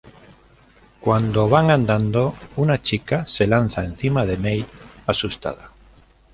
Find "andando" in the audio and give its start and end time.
1.69-2.33